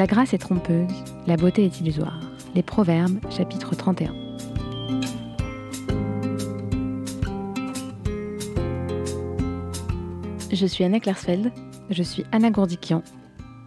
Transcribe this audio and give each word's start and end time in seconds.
La 0.00 0.06
grâce 0.06 0.32
est 0.32 0.38
trompeuse, 0.38 1.04
la 1.26 1.36
beauté 1.36 1.62
est 1.62 1.78
illusoire. 1.78 2.22
Les 2.54 2.62
Proverbes, 2.62 3.18
chapitre 3.28 3.74
31. 3.74 4.14
Je 10.50 10.64
suis 10.64 10.84
Anna 10.84 11.00
Klarsfeld, 11.00 11.52
je 11.90 12.02
suis 12.02 12.24
Anna 12.32 12.48
Gourdikian, 12.50 13.02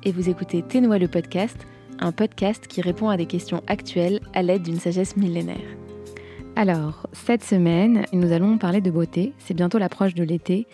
et 0.01 0.11
vous 0.11 0.27
écoutez 0.27 0.63
Ténois 0.63 0.97
le 0.97 1.07
podcast, 1.07 1.67
un 1.99 2.11
podcast 2.11 2.65
qui 2.65 2.81
répond 2.81 3.09
à 3.09 3.17
des 3.17 3.27
questions 3.27 3.61
actuelles 3.67 4.19
à 4.33 4.41
l'aide 4.41 4.63
d'une 4.63 4.79
sagesse 4.79 5.15
millénaire. 5.15 5.77
Alors, 6.55 7.07
cette 7.13 7.43
semaine, 7.43 8.05
nous 8.11 8.31
allons 8.31 8.57
parler 8.57 8.81
de 8.81 8.91
beauté. 8.91 9.33
C'est 9.37 9.53
bientôt 9.53 9.79
l'approche 9.79 10.13
de 10.13 10.23
l'été 10.23 10.67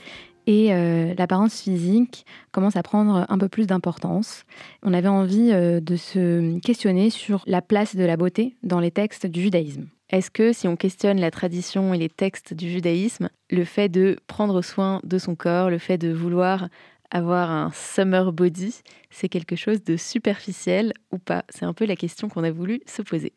et 0.50 0.74
euh, 0.74 1.14
l'apparence 1.16 1.62
physique 1.62 2.26
commence 2.52 2.76
à 2.76 2.82
prendre 2.82 3.28
un 3.30 3.38
peu 3.38 3.48
plus 3.48 3.68
d'importance. 3.68 4.46
On 4.82 4.96
avait 4.96 5.08
envie 5.08 5.52
euh, 5.52 5.80
de 5.80 5.96
se 5.96 6.60
questionner 6.62 7.12
sur 7.12 7.44
la 7.46 7.62
place 7.62 7.96
de 7.96 8.04
la 8.04 8.18
beauté 8.18 8.56
dans 8.64 8.80
les 8.80 8.90
textes 8.90 9.28
du 9.28 9.44
judaïsme. 9.44 9.86
Est-ce 10.10 10.32
que 10.32 10.52
si 10.52 10.68
on 10.68 10.76
questionne 10.76 11.20
la 11.20 11.30
tradition 11.30 11.94
et 11.94 12.00
les 12.00 12.10
textes 12.10 12.56
du 12.56 12.72
judaïsme, 12.72 13.30
le 13.52 13.64
fait 13.64 13.90
de 13.90 14.18
prendre 14.26 14.64
soin 14.64 15.02
de 15.04 15.20
son 15.20 15.36
corps, 15.36 15.70
le 15.70 15.78
fait 15.78 16.00
de 16.00 16.12
vouloir 16.12 16.68
avoir 17.12 17.52
un 17.52 17.70
summer 17.72 18.34
body, 18.34 18.82
c'est 19.12 19.30
quelque 19.30 19.56
chose 19.56 19.84
de 19.84 19.98
superficiel 19.98 20.94
ou 21.12 21.20
pas? 21.20 21.44
C'est 21.50 21.66
un 21.66 21.74
peu 21.74 21.86
la 21.86 21.96
question 21.96 22.28
qu'on 22.28 22.44
a 22.44 22.50
voulu 22.50 22.82
se 22.88 23.04
poser. 23.04 23.34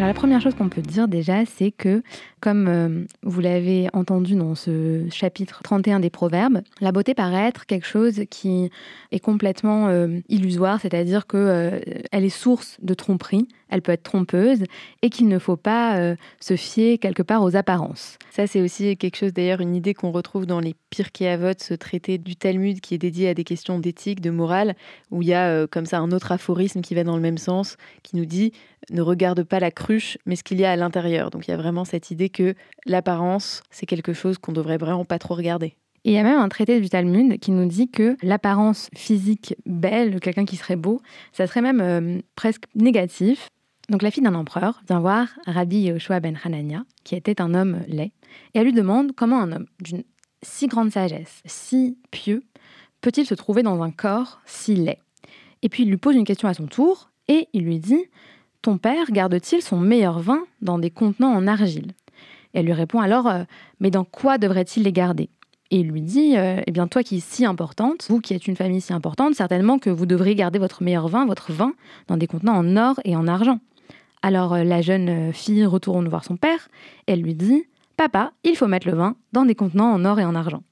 Alors 0.00 0.08
la 0.08 0.14
première 0.14 0.40
chose 0.40 0.54
qu'on 0.54 0.70
peut 0.70 0.80
dire 0.80 1.08
déjà, 1.08 1.44
c'est 1.44 1.72
que, 1.72 2.02
comme 2.40 2.68
euh, 2.68 3.04
vous 3.22 3.42
l'avez 3.42 3.90
entendu 3.92 4.34
dans 4.34 4.54
ce 4.54 5.06
chapitre 5.10 5.62
31 5.62 6.00
des 6.00 6.08
Proverbes, 6.08 6.62
la 6.80 6.90
beauté 6.90 7.12
paraît 7.12 7.46
être 7.46 7.66
quelque 7.66 7.86
chose 7.86 8.22
qui 8.30 8.70
est 9.12 9.20
complètement 9.20 9.88
euh, 9.88 10.20
illusoire, 10.30 10.80
c'est-à-dire 10.80 11.26
qu'elle 11.26 11.40
euh, 11.40 11.80
est 12.12 12.28
source 12.30 12.78
de 12.80 12.94
tromperie, 12.94 13.46
elle 13.70 13.82
peut 13.82 13.92
être 13.92 14.02
trompeuse, 14.02 14.64
et 15.02 15.10
qu'il 15.10 15.28
ne 15.28 15.38
faut 15.38 15.56
pas 15.56 16.14
se 16.40 16.56
fier 16.56 16.98
quelque 16.98 17.22
part 17.22 17.42
aux 17.42 17.56
apparences. 17.56 18.18
Ça, 18.30 18.46
c'est 18.46 18.60
aussi 18.60 18.96
quelque 18.96 19.16
chose, 19.16 19.32
d'ailleurs, 19.32 19.60
une 19.60 19.74
idée 19.74 19.94
qu'on 19.94 20.10
retrouve 20.10 20.46
dans 20.46 20.60
les 20.60 20.74
Pirkei 20.90 21.28
Avot, 21.28 21.58
ce 21.58 21.74
traité 21.74 22.18
du 22.18 22.36
Talmud 22.36 22.80
qui 22.80 22.94
est 22.94 22.98
dédié 22.98 23.28
à 23.28 23.34
des 23.34 23.44
questions 23.44 23.78
d'éthique, 23.78 24.20
de 24.20 24.30
morale, 24.30 24.74
où 25.10 25.22
il 25.22 25.28
y 25.28 25.34
a 25.34 25.66
comme 25.66 25.86
ça 25.86 25.98
un 25.98 26.10
autre 26.12 26.32
aphorisme 26.32 26.80
qui 26.80 26.94
va 26.94 27.04
dans 27.04 27.16
le 27.16 27.22
même 27.22 27.38
sens, 27.38 27.76
qui 28.02 28.16
nous 28.16 28.26
dit 28.26 28.52
ne 28.90 29.02
regarde 29.02 29.42
pas 29.42 29.60
la 29.60 29.70
cruche, 29.70 30.18
mais 30.26 30.36
ce 30.36 30.42
qu'il 30.42 30.58
y 30.60 30.64
a 30.64 30.72
à 30.72 30.76
l'intérieur. 30.76 31.30
Donc 31.30 31.46
il 31.46 31.50
y 31.50 31.54
a 31.54 31.56
vraiment 31.56 31.84
cette 31.84 32.10
idée 32.10 32.28
que 32.28 32.54
l'apparence, 32.86 33.62
c'est 33.70 33.86
quelque 33.86 34.12
chose 34.12 34.38
qu'on 34.38 34.52
devrait 34.52 34.78
vraiment 34.78 35.04
pas 35.04 35.18
trop 35.18 35.34
regarder. 35.34 35.76
Et 36.04 36.12
il 36.12 36.14
y 36.14 36.18
a 36.18 36.22
même 36.22 36.38
un 36.38 36.48
traité 36.48 36.80
du 36.80 36.88
Talmud 36.88 37.38
qui 37.40 37.50
nous 37.50 37.66
dit 37.66 37.90
que 37.90 38.16
l'apparence 38.22 38.88
physique 38.94 39.54
belle, 39.66 40.18
quelqu'un 40.20 40.46
qui 40.46 40.56
serait 40.56 40.76
beau, 40.76 41.02
ça 41.32 41.46
serait 41.46 41.60
même 41.60 41.80
euh, 41.80 42.20
presque 42.36 42.64
négatif. 42.74 43.50
Donc 43.90 44.02
la 44.02 44.12
fille 44.12 44.22
d'un 44.22 44.36
empereur 44.36 44.80
vient 44.88 45.00
voir 45.00 45.26
Rabbi 45.46 45.80
Yoshua 45.80 46.20
ben 46.20 46.38
Hanania, 46.42 46.84
qui 47.02 47.16
était 47.16 47.40
un 47.40 47.54
homme 47.54 47.80
laid, 47.88 48.12
et 48.54 48.60
elle 48.60 48.64
lui 48.64 48.72
demande 48.72 49.12
comment 49.16 49.40
un 49.40 49.50
homme 49.50 49.66
d'une 49.80 50.04
si 50.42 50.68
grande 50.68 50.92
sagesse, 50.92 51.42
si 51.44 51.98
pieux, 52.12 52.44
peut-il 53.00 53.26
se 53.26 53.34
trouver 53.34 53.64
dans 53.64 53.82
un 53.82 53.90
corps 53.90 54.40
si 54.46 54.76
laid? 54.76 55.00
Et 55.62 55.68
puis 55.68 55.82
il 55.82 55.88
lui 55.88 55.96
pose 55.96 56.14
une 56.14 56.24
question 56.24 56.48
à 56.48 56.54
son 56.54 56.68
tour, 56.68 57.10
et 57.26 57.48
il 57.52 57.64
lui 57.64 57.80
dit 57.80 58.04
ton 58.62 58.78
père 58.78 59.10
garde-t-il 59.10 59.60
son 59.60 59.78
meilleur 59.78 60.20
vin 60.20 60.44
dans 60.62 60.78
des 60.78 60.90
contenants 60.90 61.34
en 61.34 61.48
argile? 61.48 61.92
Elle 62.52 62.66
lui 62.66 62.72
répond 62.72 63.00
alors 63.00 63.26
euh, 63.26 63.42
Mais 63.80 63.90
dans 63.90 64.04
quoi 64.04 64.38
devrait-il 64.38 64.84
les 64.84 64.92
garder? 64.92 65.30
Et 65.72 65.80
il 65.80 65.88
lui 65.88 66.02
dit, 66.02 66.36
euh, 66.36 66.60
eh 66.66 66.70
bien 66.72 66.88
toi 66.88 67.02
qui 67.02 67.18
es 67.18 67.20
si 67.20 67.44
importante, 67.44 68.06
vous 68.08 68.20
qui 68.20 68.34
êtes 68.34 68.48
une 68.48 68.56
famille 68.56 68.80
si 68.80 68.92
importante, 68.92 69.34
certainement 69.34 69.78
que 69.78 69.88
vous 69.90 70.04
devriez 70.04 70.34
garder 70.34 70.58
votre 70.58 70.82
meilleur 70.82 71.06
vin, 71.06 71.26
votre 71.26 71.52
vin, 71.52 71.72
dans 72.08 72.16
des 72.16 72.26
contenants 72.26 72.56
en 72.56 72.76
or 72.76 73.00
et 73.04 73.14
en 73.14 73.28
argent. 73.28 73.60
Alors 74.22 74.54
euh, 74.54 74.64
la 74.64 74.82
jeune 74.82 75.32
fille 75.32 75.64
retourne 75.64 76.08
voir 76.08 76.24
son 76.24 76.36
père, 76.36 76.68
elle 77.06 77.22
lui 77.22 77.34
dit, 77.34 77.64
Papa, 77.96 78.32
il 78.44 78.56
faut 78.56 78.66
mettre 78.66 78.88
le 78.88 78.94
vin 78.94 79.16
dans 79.32 79.44
des 79.44 79.54
contenants 79.54 79.92
en 79.92 80.04
or 80.04 80.20
et 80.20 80.24
en 80.24 80.34
argent. 80.34 80.62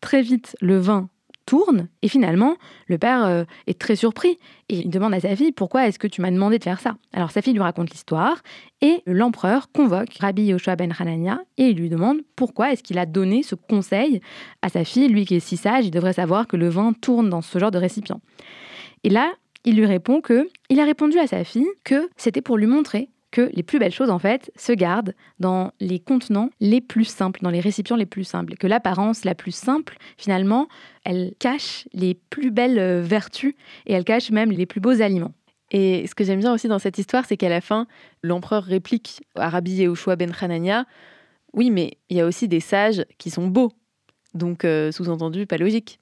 Très 0.00 0.22
vite, 0.22 0.56
le 0.60 0.78
vin 0.78 1.08
tourne 1.46 1.88
et 2.02 2.08
finalement 2.08 2.56
le 2.88 2.98
père 2.98 3.24
euh, 3.24 3.44
est 3.66 3.78
très 3.78 3.96
surpris 3.96 4.38
et 4.68 4.80
il 4.80 4.90
demande 4.90 5.14
à 5.14 5.20
sa 5.20 5.34
fille 5.34 5.52
pourquoi 5.52 5.86
est-ce 5.86 5.98
que 5.98 6.08
tu 6.08 6.20
m'as 6.20 6.30
demandé 6.30 6.58
de 6.58 6.64
faire 6.64 6.80
ça? 6.80 6.96
Alors 7.12 7.30
sa 7.30 7.40
fille 7.40 7.54
lui 7.54 7.60
raconte 7.60 7.90
l'histoire 7.90 8.42
et 8.82 9.02
l'empereur 9.06 9.70
convoque 9.72 10.14
Rabbi 10.20 10.46
Yoshua 10.46 10.76
ben 10.76 10.92
Hanania 10.98 11.40
et 11.56 11.68
il 11.68 11.76
lui 11.76 11.88
demande 11.88 12.18
pourquoi 12.34 12.72
est-ce 12.72 12.82
qu'il 12.82 12.98
a 12.98 13.06
donné 13.06 13.42
ce 13.42 13.54
conseil 13.54 14.20
à 14.60 14.68
sa 14.68 14.84
fille 14.84 15.08
lui 15.08 15.24
qui 15.24 15.36
est 15.36 15.40
si 15.40 15.56
sage 15.56 15.86
il 15.86 15.92
devrait 15.92 16.14
savoir 16.14 16.48
que 16.48 16.56
le 16.56 16.68
vin 16.68 16.92
tourne 16.92 17.30
dans 17.30 17.42
ce 17.42 17.58
genre 17.58 17.70
de 17.70 17.78
récipient? 17.78 18.20
Et 19.04 19.10
là 19.10 19.32
il 19.66 19.76
lui 19.76 19.84
répond 19.84 20.22
que 20.22 20.48
il 20.70 20.80
a 20.80 20.84
répondu 20.84 21.18
à 21.18 21.26
sa 21.26 21.44
fille 21.44 21.68
que 21.84 22.08
c'était 22.16 22.40
pour 22.40 22.56
lui 22.56 22.66
montrer 22.66 23.10
que 23.32 23.50
les 23.52 23.62
plus 23.62 23.78
belles 23.78 23.92
choses, 23.92 24.08
en 24.08 24.18
fait, 24.18 24.50
se 24.56 24.72
gardent 24.72 25.14
dans 25.40 25.72
les 25.80 25.98
contenants 25.98 26.48
les 26.60 26.80
plus 26.80 27.04
simples, 27.04 27.40
dans 27.42 27.50
les 27.50 27.60
récipients 27.60 27.96
les 27.96 28.06
plus 28.06 28.24
simples. 28.24 28.54
Que 28.54 28.66
l'apparence 28.66 29.24
la 29.24 29.34
plus 29.34 29.54
simple, 29.54 29.98
finalement, 30.16 30.68
elle 31.04 31.34
cache 31.38 31.86
les 31.92 32.14
plus 32.14 32.50
belles 32.50 32.78
euh, 32.78 33.02
vertus 33.02 33.54
et 33.84 33.92
elle 33.92 34.04
cache 34.04 34.30
même 34.30 34.52
les 34.52 34.64
plus 34.64 34.80
beaux 34.80 35.02
aliments. 35.02 35.34
Et 35.70 36.06
ce 36.06 36.14
que 36.14 36.24
j'aime 36.24 36.38
bien 36.38 36.54
aussi 36.54 36.68
dans 36.68 36.78
cette 36.78 36.96
histoire, 36.96 37.26
c'est 37.26 37.36
qu'à 37.36 37.48
la 37.48 37.60
fin, 37.60 37.86
l'empereur 38.22 38.62
réplique 38.62 39.20
à 39.34 39.50
Rabbi 39.50 39.72
Yehoshua 39.72 40.16
ben 40.16 40.32
Hanania 40.40 40.86
Oui, 41.52 41.70
mais 41.70 41.98
il 42.08 42.16
y 42.16 42.20
a 42.20 42.26
aussi 42.26 42.48
des 42.48 42.60
sages 42.60 43.04
qui 43.18 43.30
sont 43.30 43.48
beaux. 43.48 43.72
Donc, 44.32 44.64
euh, 44.64 44.92
sous-entendu, 44.92 45.46
pas 45.46 45.58
logique. 45.58 45.98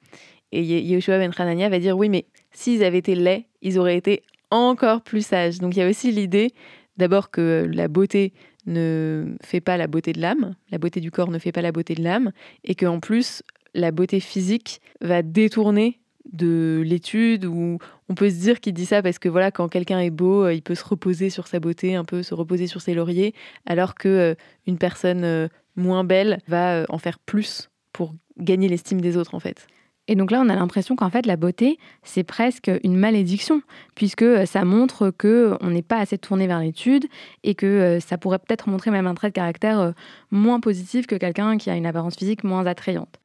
Et 0.57 0.63
Yehoshua 0.63 1.19
ben 1.19 1.33
Hanania 1.37 1.69
va 1.69 1.79
dire 1.79 1.97
Oui, 1.97 2.09
mais 2.09 2.27
s'ils 2.53 2.85
avaient 2.85 2.99
été 2.99 3.15
laids, 3.15 3.47
ils 3.63 3.79
auraient 3.79 3.97
été 3.97 4.23
encore 4.51 5.03
plus 5.03 5.27
sages. 5.27 5.59
Donc, 5.59 5.77
il 5.77 5.81
y 5.81 5.83
a 5.83 5.89
aussi 5.89 6.13
l'idée 6.13 6.53
D'abord 6.97 7.31
que 7.31 7.69
la 7.73 7.89
beauté 7.89 8.33
ne 8.67 9.35
fait 9.43 9.61
pas 9.61 9.77
la 9.77 9.87
beauté 9.87 10.13
de 10.13 10.21
l'âme, 10.21 10.55
la 10.71 10.79
beauté 10.79 11.01
du 11.01 11.11
corps 11.11 11.31
ne 11.31 11.39
fait 11.39 11.53
pas 11.53 11.63
la 11.63 11.73
beauté 11.73 11.95
de 11.95 12.03
l'âme, 12.03 12.33
et 12.63 12.75
qu'en 12.75 13.01
plus, 13.01 13.43
la 13.75 13.91
beauté 13.91 14.21
physique 14.21 14.81
va 15.01 15.23
détourner 15.23 16.01
de 16.33 16.83
l'étude 16.85 17.45
ou 17.45 17.79
on 18.09 18.15
peut 18.15 18.31
se 18.31 18.37
dire 18.37 18.61
qu'il 18.61 18.73
dit 18.73 18.87
ça 18.87 19.03
parce 19.03 19.19
que 19.19 19.29
voilà 19.29 19.51
quand 19.51 19.69
quelqu'un 19.69 20.01
est 20.01 20.11
beau 20.11 20.49
il 20.49 20.63
peut 20.63 20.75
se 20.75 20.85
reposer 20.85 21.29
sur 21.29 21.47
sa 21.47 21.61
beauté 21.61 21.97
un 21.97 22.05
peu 22.05 22.23
se 22.23 22.33
reposer 22.33 22.67
sur 22.67 22.81
ses 22.81 22.95
lauriers 22.95 23.35
alors 23.67 23.95
que 23.95 24.09
euh, 24.09 24.35
une 24.67 24.79
personne 24.79 25.23
euh, 25.23 25.49
moins 25.77 26.03
belle 26.03 26.39
va 26.49 26.77
euh, 26.77 26.87
en 26.89 26.97
faire 26.97 27.19
plus 27.19 27.69
pour 27.93 28.15
gagner 28.39 28.69
l'estime 28.69 29.03
des 29.03 29.19
autres 29.19 29.35
en 29.35 29.39
fait 29.39 29.67
et 30.07 30.17
donc 30.17 30.31
là, 30.31 30.43
on 30.45 30.49
a 30.51 30.55
l'impression 30.55 30.97
qu'en 30.97 31.09
fait, 31.09 31.25
la 31.25 31.37
beauté, 31.37 31.79
c'est 32.03 32.25
presque 32.25 32.71
une 32.83 32.97
malédiction, 32.97 33.63
puisque 33.95 34.23
euh, 34.23 34.45
ça 34.45 34.65
montre 34.65 35.11
que 35.11 35.57
on 35.63 35.71
n'est 35.71 35.83
pas 35.83 35.99
assez 35.99 36.19
tourné 36.19 36.47
vers 36.47 36.61
l'étude 36.61 37.07
et 37.43 37.55
que 37.55 37.65
euh, 37.65 38.01
ça 38.01 38.19
pourrait 38.19 38.39
peut-être 38.39 38.69
montrer 38.69 38.91
même 38.91 39.07
un 39.07 39.15
trait 39.15 39.29
de 39.29 39.35
caractère 39.35 39.81
euh, 39.81 39.93
moins 40.31 40.61
positif 40.61 41.07
que 41.07 41.15
quelqu'un 41.15 41.57
qui 41.57 41.71
a 41.71 41.77
une 41.77 41.87
apparence 41.87 42.17
physique 42.17 42.45
moins 42.45 42.67
attrayante. 42.67 43.19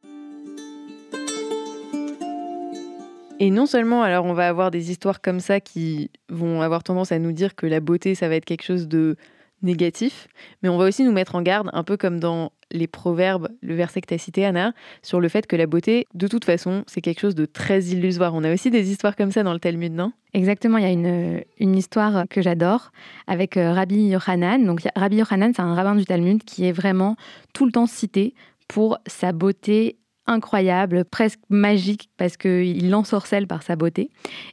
Et 3.42 3.52
non 3.52 3.66
seulement, 3.66 4.04
alors, 4.04 4.26
on 4.26 4.34
va 4.34 4.48
avoir 4.48 4.72
des 4.72 4.92
histoires 4.92 5.22
comme 5.22 5.40
ça 5.42 5.60
qui 5.60 6.12
vont 6.30 6.62
avoir 6.62 6.84
tendance 6.84 7.12
à 7.12 7.20
nous 7.20 7.32
dire 7.34 7.56
que 7.56 7.66
la 7.66 7.82
beauté, 7.82 8.16
ça 8.16 8.30
va 8.30 8.36
être 8.36 8.46
quelque 8.46 8.64
chose 8.64 8.88
de 8.88 9.18
négatif, 9.62 10.28
mais 10.62 10.70
on 10.70 10.78
va 10.78 10.86
aussi 10.86 11.04
nous 11.04 11.12
mettre 11.12 11.36
en 11.36 11.42
garde, 11.42 11.70
un 11.74 11.84
peu 11.84 11.98
comme 11.98 12.20
dans 12.20 12.52
les 12.72 12.88
proverbes, 12.88 13.50
le 13.62 13.76
verset 13.76 14.02
que 14.02 14.08
tu 14.08 14.14
as 14.14 14.18
cité, 14.18 14.46
Anna, 14.46 14.74
sur 15.02 15.20
le 15.20 15.28
fait 15.28 15.48
que 15.48 15.56
la 15.56 15.66
beauté, 15.66 16.06
de 16.14 16.28
toute 16.28 16.46
façon, 16.46 16.84
c'est 16.88 17.02
quelque 17.02 17.20
chose 17.20 17.36
de 17.36 17.46
très 17.46 17.84
illusoire. 17.86 18.34
On 18.36 18.44
a 18.44 18.54
aussi 18.54 18.70
des 18.70 18.92
histoires 18.92 19.16
comme 19.16 19.32
ça 19.32 19.44
dans 19.44 19.54
le 19.54 19.60
Talmud, 19.60 19.94
non? 19.94 20.12
Exactement, 20.34 20.78
il 20.78 20.84
y 20.84 20.88
a 20.88 20.92
une, 20.92 21.44
une 21.60 21.76
histoire 21.76 22.26
que 22.30 22.42
j'adore 22.42 22.92
avec 23.26 23.58
euh, 23.58 23.74
Rabbi 23.74 24.10
Yochanan. 24.10 24.64
Donc, 24.64 24.82
Rabbi 24.96 25.18
Yochanan, 25.18 25.52
c'est 25.56 25.62
un 25.62 25.74
rabbin 25.74 25.96
du 25.96 26.06
Talmud 26.06 26.44
qui 26.44 26.66
est 26.66 26.72
vraiment 26.72 27.16
tout 27.54 27.66
le 27.66 27.72
temps 27.72 27.88
cité 27.88 28.36
pour 28.68 29.00
sa 29.08 29.32
beauté 29.32 29.98
incroyable, 30.28 31.06
presque 31.06 31.40
magique, 31.50 32.10
parce 32.18 32.38
qu'il 32.38 32.90
l'ensorcelle 32.90 33.48
par 33.48 33.64
sa 33.64 33.76
beauté. 33.76 34.12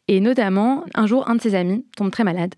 Et 0.08 0.20
notamment, 0.20 0.84
un 0.94 1.06
jour, 1.06 1.28
un 1.28 1.34
de 1.34 1.40
ses 1.42 1.54
amis 1.54 1.84
tombe 1.96 2.10
très 2.10 2.24
malade 2.24 2.54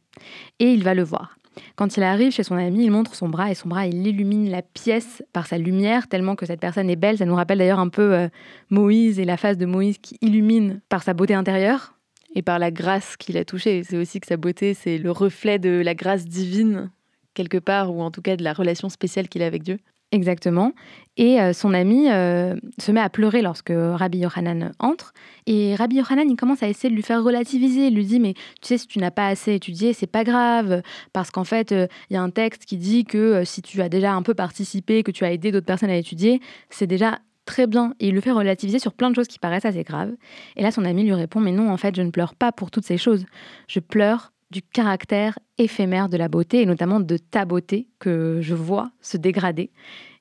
et 0.61 0.73
il 0.73 0.85
va 0.85 0.95
le 0.95 1.03
voir. 1.03 1.38
Quand 1.77 1.97
il 1.97 2.03
arrive 2.03 2.33
chez 2.33 2.43
son 2.43 2.57
ami, 2.57 2.85
il 2.85 2.91
montre 2.91 3.15
son 3.15 3.29
bras 3.29 3.51
et 3.51 3.55
son 3.55 3.69
bras, 3.69 3.87
il 3.87 4.07
illumine 4.07 4.51
la 4.51 4.63
pièce 4.63 5.23
par 5.33 5.47
sa 5.47 5.59
lumière 5.59 6.09
tellement 6.09 6.37
que 6.37 6.47
cette 6.47 6.61
personne 6.61 6.91
est 6.91 6.97
belle. 6.97 7.19
Ça 7.19 7.25
nous 7.25 7.35
rappelle 7.35 7.59
d'ailleurs 7.59 7.79
un 7.79 7.89
peu 7.89 8.15
euh, 8.15 8.29
Moïse 8.71 9.19
et 9.19 9.25
la 9.25 9.37
face 9.37 9.59
de 9.59 9.67
Moïse 9.67 9.99
qui 9.99 10.19
illumine 10.21 10.81
par 10.89 11.03
sa 11.03 11.15
beauté 11.15 11.35
intérieure. 11.35 11.95
Et 12.35 12.43
par 12.43 12.59
la 12.59 12.71
grâce 12.71 13.17
qu'il 13.17 13.39
a 13.39 13.45
touchée. 13.45 13.83
C'est 13.85 13.97
aussi 13.97 14.21
que 14.21 14.27
sa 14.27 14.37
beauté, 14.37 14.75
c'est 14.75 14.99
le 14.99 15.11
reflet 15.11 15.59
de 15.59 15.81
la 15.83 15.95
grâce 15.95 16.27
divine, 16.27 16.91
quelque 17.33 17.57
part, 17.57 17.91
ou 17.93 18.03
en 18.03 18.11
tout 18.11 18.21
cas 18.21 18.37
de 18.37 18.45
la 18.45 18.53
relation 18.53 18.91
spéciale 18.91 19.29
qu'il 19.29 19.43
a 19.43 19.47
avec 19.47 19.63
Dieu. 19.63 19.79
Exactement. 20.11 20.73
Et 21.19 21.39
euh, 21.39 21.53
son 21.53 21.75
ami 21.75 22.11
euh, 22.11 22.55
se 22.79 22.93
met 22.93 23.01
à 23.01 23.11
pleurer 23.11 23.43
lorsque 23.43 23.73
Rabbi 23.75 24.19
Yohanan 24.19 24.73
entre. 24.79 25.13
Et 25.47 25.75
Rabbi 25.75 25.97
Yohanan, 25.97 26.31
il 26.31 26.37
commence 26.37 26.63
à 26.63 26.69
essayer 26.69 26.89
de 26.89 26.95
lui 26.95 27.03
faire 27.03 27.23
relativiser. 27.23 27.89
Il 27.89 27.95
lui 27.95 28.07
dit 28.07 28.19
Mais 28.19 28.33
tu 28.33 28.69
sais, 28.69 28.79
si 28.79 28.87
tu 28.87 29.01
n'as 29.01 29.11
pas 29.11 29.27
assez 29.27 29.55
étudié, 29.55 29.93
c'est 29.93 30.07
pas 30.07 30.25
grave. 30.25 30.81
Parce 31.13 31.31
qu'en 31.31 31.45
fait, 31.45 31.73
euh, 31.73 31.87
il 32.09 32.15
y 32.15 32.17
a 32.17 32.23
un 32.23 32.31
texte 32.31 32.65
qui 32.65 32.79
dit 32.79 33.05
que 33.05 33.45
si 33.45 33.61
tu 33.61 33.83
as 33.83 33.91
déjà 33.91 34.15
un 34.15 34.23
peu 34.23 34.33
participé, 34.33 35.03
que 35.03 35.11
tu 35.11 35.25
as 35.25 35.33
aidé 35.33 35.53
d'autres 35.53 35.67
personnes 35.67 35.91
à 35.91 35.97
étudier, 35.97 36.41
c'est 36.71 36.87
déjà 36.87 37.19
très 37.45 37.67
bien 37.67 37.95
et 37.99 38.09
il 38.09 38.15
le 38.15 38.21
fait 38.21 38.31
relativiser 38.31 38.79
sur 38.79 38.93
plein 38.93 39.11
de 39.11 39.15
choses 39.15 39.29
qui 39.29 39.39
paraissent 39.39 39.65
assez 39.65 39.83
graves. 39.83 40.13
Et 40.57 40.63
là, 40.63 40.71
son 40.71 40.85
ami 40.85 41.03
lui 41.03 41.15
répond 41.15 41.41
Mais 41.41 41.53
non, 41.53 41.71
en 41.71 41.77
fait, 41.77 41.95
je 41.97 42.03
ne 42.03 42.11
pleure 42.11 42.35
pas 42.35 42.53
pour 42.53 42.71
toutes 42.71 42.85
ces 42.85 42.97
choses. 42.99 43.27
Je 43.67 43.81
pleure 43.81 44.33
du 44.51 44.63
caractère 44.63 45.39
éphémère 45.59 46.09
de 46.09 46.17
la 46.17 46.29
beauté 46.29 46.63
et 46.63 46.67
notamment 46.67 47.01
de 47.01 47.17
ta 47.17 47.45
beauté 47.45 47.89
que 47.99 48.41
je 48.41 48.55
vois 48.55 48.91
se 49.01 49.17
dégrader. 49.17 49.71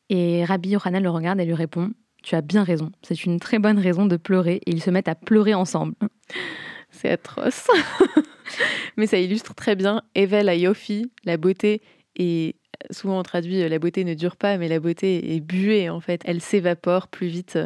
Et 0.10 0.46
Rabbi 0.46 0.70
Yohanan 0.70 1.04
le 1.04 1.10
regarde 1.10 1.40
et 1.40 1.46
lui 1.46 1.54
répond 1.54 1.92
Tu 2.24 2.36
as 2.36 2.42
bien 2.42 2.64
raison, 2.64 2.92
c'est 3.02 3.26
une 3.26 3.40
très 3.40 3.60
bonne 3.60 3.80
raison 3.80 4.06
de 4.06 4.18
pleurer. 4.18 4.62
Et 4.66 4.72
ils 4.72 4.82
se 4.82 4.90
mettent 4.90 5.08
à 5.08 5.16
pleurer 5.16 5.54
ensemble. 5.54 5.96
C'est 6.90 7.10
atroce. 7.10 7.68
Mais 8.98 9.08
ça 9.08 9.20
illustre 9.20 9.54
très 9.54 9.76
bien 9.76 10.02
Evel 10.16 10.48
Ayofi, 10.48 11.12
la 11.26 11.36
beauté 11.36 11.82
et 12.16 12.56
souvent 12.92 13.20
on 13.20 13.24
traduit 13.24 13.62
euh, 13.62 13.70
la 13.70 13.80
beauté 13.80 14.04
ne 14.04 14.14
dure 14.14 14.36
pas, 14.38 14.58
mais 14.58 14.68
la 14.68 14.80
beauté 14.80 15.36
est 15.36 15.40
buée 15.40 15.90
en 15.90 16.00
fait. 16.00 16.22
Elle 16.26 16.42
s'évapore 16.42 17.08
plus 17.08 17.28
vite. 17.28 17.58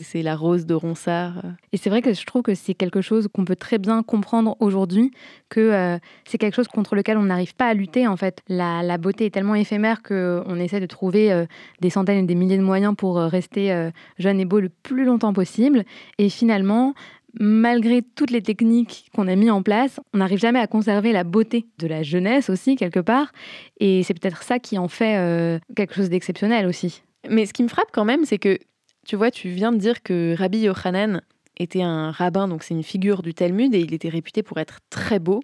Euh, 0.00 0.04
c'est 0.04 0.22
la 0.22 0.36
rose 0.36 0.66
de 0.66 0.74
Ronsard. 0.74 1.38
Euh. 1.38 1.50
Et 1.72 1.76
c'est 1.76 1.90
vrai 1.90 2.02
que 2.02 2.12
je 2.12 2.24
trouve 2.24 2.42
que 2.42 2.54
c'est 2.54 2.74
quelque 2.74 3.00
chose 3.00 3.28
qu'on 3.32 3.44
peut 3.44 3.56
très 3.56 3.78
bien 3.78 4.02
comprendre 4.02 4.56
aujourd'hui, 4.60 5.10
que 5.48 5.98
c'est 6.24 6.38
quelque 6.38 6.54
chose 6.54 6.68
contre 6.68 6.94
lequel 6.94 7.18
on 7.18 7.24
n'arrive 7.24 7.54
pas 7.54 7.66
à 7.66 7.74
lutter 7.74 8.06
en 8.06 8.16
fait. 8.16 8.42
La, 8.48 8.98
beauté 8.98 9.26
est 9.26 9.30
tellement 9.30 9.54
éphémère 9.54 10.02
qu'on 10.02 10.56
essaie 10.58 10.80
de 10.80 10.86
trouver 10.86 11.46
des 11.80 11.90
centaines 11.90 12.24
et 12.24 12.26
des 12.26 12.34
milliers 12.34 12.56
de 12.56 12.62
moyens 12.62 12.94
pour 12.96 13.16
rester 13.16 13.90
jeune 14.18 14.40
et 14.40 14.44
beau 14.44 14.60
le 14.60 14.68
plus 14.68 15.04
longtemps 15.04 15.32
possible. 15.32 15.84
Et 16.18 16.28
finalement, 16.28 16.94
malgré 17.38 18.02
toutes 18.02 18.30
les 18.30 18.42
techniques 18.42 19.10
qu'on 19.14 19.28
a 19.28 19.36
mis 19.36 19.50
en 19.50 19.62
place, 19.62 20.00
on 20.14 20.18
n'arrive 20.18 20.38
jamais 20.38 20.58
à 20.58 20.66
conserver 20.66 21.12
la 21.12 21.24
beauté 21.24 21.66
de 21.78 21.86
la 21.86 22.02
jeunesse 22.02 22.50
aussi, 22.50 22.76
quelque 22.76 23.00
part. 23.00 23.32
Et 23.78 24.02
c'est 24.02 24.14
peut-être 24.14 24.42
ça 24.42 24.58
qui 24.58 24.78
en 24.78 24.88
fait 24.88 25.18
euh, 25.18 25.58
quelque 25.74 25.94
chose 25.94 26.10
d'exceptionnel 26.10 26.66
aussi. 26.66 27.02
Mais 27.28 27.46
ce 27.46 27.52
qui 27.52 27.62
me 27.62 27.68
frappe 27.68 27.90
quand 27.92 28.04
même, 28.04 28.24
c'est 28.24 28.38
que, 28.38 28.58
tu 29.06 29.16
vois, 29.16 29.30
tu 29.30 29.48
viens 29.48 29.72
de 29.72 29.78
dire 29.78 30.02
que 30.02 30.34
Rabbi 30.36 30.58
Yochanan 30.58 31.22
était 31.56 31.82
un 31.82 32.10
rabbin, 32.10 32.48
donc 32.48 32.62
c'est 32.62 32.74
une 32.74 32.82
figure 32.82 33.22
du 33.22 33.34
Talmud, 33.34 33.74
et 33.74 33.80
il 33.80 33.94
était 33.94 34.08
réputé 34.08 34.42
pour 34.42 34.58
être 34.58 34.80
très 34.90 35.18
beau. 35.18 35.42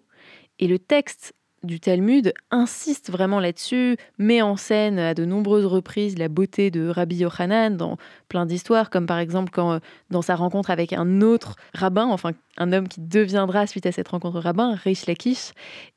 Et 0.58 0.66
le 0.66 0.78
texte 0.78 1.32
du 1.62 1.80
Talmud 1.80 2.32
insiste 2.50 3.10
vraiment 3.10 3.40
là-dessus, 3.40 3.96
met 4.18 4.42
en 4.42 4.56
scène 4.56 4.98
à 4.98 5.14
de 5.14 5.24
nombreuses 5.24 5.66
reprises 5.66 6.18
la 6.18 6.28
beauté 6.28 6.70
de 6.70 6.88
Rabbi 6.88 7.16
Yochanan 7.16 7.76
dans 7.76 7.96
plein 8.28 8.46
d'histoires, 8.46 8.90
comme 8.90 9.06
par 9.06 9.18
exemple 9.18 9.50
quand 9.52 9.80
dans 10.10 10.22
sa 10.22 10.34
rencontre 10.34 10.70
avec 10.70 10.92
un 10.92 11.20
autre 11.20 11.56
rabbin, 11.74 12.06
enfin 12.06 12.32
un 12.58 12.72
homme 12.72 12.88
qui 12.88 13.00
deviendra 13.00 13.66
suite 13.66 13.86
à 13.86 13.92
cette 13.92 14.08
rencontre 14.08 14.40
rabbin, 14.40 14.74
Reish 14.74 15.06
Lakish, 15.06 15.52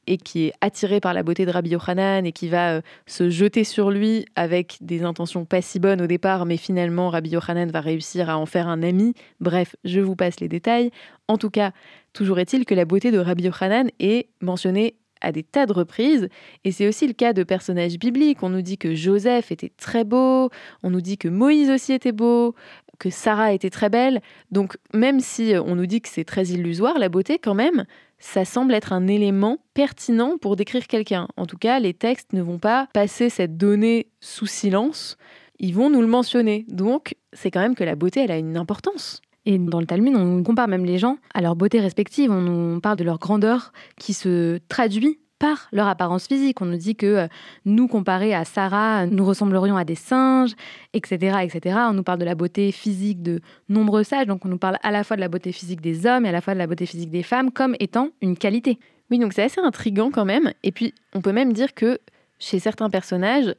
et 0.07 0.17
qui 0.17 0.45
est 0.45 0.53
attiré 0.61 0.99
par 0.99 1.13
la 1.13 1.23
beauté 1.23 1.45
de 1.45 1.51
Rabbi 1.51 1.71
Yochanan 1.71 2.25
et 2.25 2.31
qui 2.31 2.47
va 2.47 2.75
euh, 2.75 2.81
se 3.07 3.29
jeter 3.29 3.63
sur 3.63 3.91
lui 3.91 4.25
avec 4.35 4.77
des 4.81 5.03
intentions 5.03 5.45
pas 5.45 5.61
si 5.61 5.79
bonnes 5.79 6.01
au 6.01 6.07
départ, 6.07 6.45
mais 6.45 6.57
finalement 6.57 7.09
Rabbi 7.09 7.29
Yochanan 7.29 7.71
va 7.71 7.81
réussir 7.81 8.29
à 8.29 8.37
en 8.37 8.45
faire 8.45 8.67
un 8.67 8.83
ami. 8.83 9.13
Bref, 9.39 9.75
je 9.83 9.99
vous 9.99 10.15
passe 10.15 10.39
les 10.39 10.47
détails. 10.47 10.91
En 11.27 11.37
tout 11.37 11.49
cas, 11.49 11.71
toujours 12.13 12.39
est-il 12.39 12.65
que 12.65 12.75
la 12.75 12.85
beauté 12.85 13.11
de 13.11 13.17
Rabbi 13.17 13.43
Yochanan 13.43 13.89
est 13.99 14.27
mentionnée 14.41 14.95
à 15.25 15.31
des 15.31 15.43
tas 15.43 15.65
de 15.65 15.73
reprises. 15.73 16.29
Et 16.63 16.71
c'est 16.71 16.87
aussi 16.87 17.07
le 17.07 17.13
cas 17.13 17.33
de 17.33 17.43
personnages 17.43 17.97
bibliques. 17.97 18.43
On 18.43 18.49
nous 18.49 18.61
dit 18.61 18.77
que 18.77 18.93
Joseph 18.93 19.51
était 19.51 19.71
très 19.75 20.03
beau, 20.03 20.49
on 20.83 20.91
nous 20.91 21.01
dit 21.01 21.17
que 21.17 21.27
Moïse 21.27 21.69
aussi 21.69 21.93
était 21.93 22.11
beau, 22.11 22.53
que 22.99 23.09
Sarah 23.09 23.51
était 23.51 23.71
très 23.71 23.89
belle. 23.89 24.21
Donc 24.51 24.77
même 24.93 25.19
si 25.19 25.53
on 25.57 25.75
nous 25.75 25.87
dit 25.87 25.99
que 25.99 26.09
c'est 26.09 26.23
très 26.23 26.45
illusoire, 26.45 26.99
la 26.99 27.09
beauté 27.09 27.39
quand 27.39 27.55
même, 27.55 27.85
ça 28.19 28.45
semble 28.45 28.73
être 28.73 28.93
un 28.93 29.07
élément 29.07 29.57
pertinent 29.73 30.37
pour 30.37 30.55
décrire 30.55 30.87
quelqu'un. 30.87 31.27
En 31.37 31.45
tout 31.47 31.57
cas, 31.57 31.79
les 31.79 31.93
textes 31.93 32.33
ne 32.33 32.41
vont 32.41 32.59
pas 32.59 32.87
passer 32.93 33.29
cette 33.29 33.57
donnée 33.57 34.07
sous 34.21 34.47
silence, 34.47 35.17
ils 35.59 35.73
vont 35.73 35.89
nous 35.89 36.01
le 36.01 36.07
mentionner. 36.07 36.65
Donc 36.69 37.15
c'est 37.33 37.51
quand 37.51 37.61
même 37.61 37.75
que 37.75 37.83
la 37.83 37.95
beauté, 37.95 38.21
elle 38.21 38.31
a 38.31 38.37
une 38.37 38.57
importance. 38.57 39.21
Et 39.45 39.59
dans 39.59 39.79
le 39.79 39.85
Talmud, 39.85 40.15
on 40.15 40.43
compare 40.43 40.67
même 40.67 40.85
les 40.85 40.97
gens 40.97 41.17
à 41.33 41.41
leur 41.41 41.55
beauté 41.55 41.79
respective. 41.79 42.31
On 42.31 42.79
parle 42.79 42.97
de 42.97 43.03
leur 43.03 43.19
grandeur 43.19 43.73
qui 43.97 44.13
se 44.13 44.59
traduit 44.69 45.19
par 45.39 45.67
leur 45.71 45.87
apparence 45.87 46.27
physique. 46.27 46.61
On 46.61 46.65
nous 46.65 46.77
dit 46.77 46.95
que 46.95 47.05
euh, 47.05 47.27
nous, 47.65 47.87
comparés 47.87 48.33
à 48.33 48.45
Sarah, 48.45 49.05
nous 49.05 49.25
ressemblerions 49.25 49.77
à 49.77 49.83
des 49.83 49.95
singes, 49.95 50.53
etc., 50.93 51.39
etc. 51.43 51.77
On 51.89 51.93
nous 51.93 52.03
parle 52.03 52.19
de 52.19 52.25
la 52.25 52.35
beauté 52.35 52.71
physique 52.71 53.21
de 53.21 53.41
nombreux 53.69 54.03
sages. 54.03 54.27
Donc 54.27 54.45
on 54.45 54.49
nous 54.49 54.57
parle 54.57 54.77
à 54.81 54.91
la 54.91 55.03
fois 55.03 55.15
de 55.15 55.21
la 55.21 55.27
beauté 55.27 55.51
physique 55.51 55.81
des 55.81 56.05
hommes 56.05 56.25
et 56.25 56.29
à 56.29 56.31
la 56.31 56.41
fois 56.41 56.53
de 56.53 56.59
la 56.59 56.67
beauté 56.67 56.85
physique 56.85 57.11
des 57.11 57.23
femmes 57.23 57.51
comme 57.51 57.75
étant 57.79 58.09
une 58.21 58.37
qualité. 58.37 58.79
Oui, 59.11 59.19
donc 59.19 59.33
c'est 59.33 59.43
assez 59.43 59.61
intrigant 59.61 60.09
quand 60.09 60.25
même. 60.25 60.53
Et 60.63 60.71
puis 60.71 60.93
on 61.13 61.21
peut 61.21 61.33
même 61.33 61.53
dire 61.53 61.73
que 61.73 61.99
chez 62.39 62.59
certains 62.59 62.89
personnages, 62.89 63.53